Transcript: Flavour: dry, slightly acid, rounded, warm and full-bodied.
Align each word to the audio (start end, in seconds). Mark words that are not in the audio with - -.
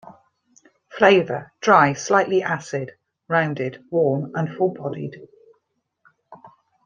Flavour: 0.89 1.53
dry, 1.61 1.93
slightly 1.93 2.41
acid, 2.41 2.93
rounded, 3.27 3.83
warm 3.91 4.31
and 4.33 4.49
full-bodied. 4.51 5.27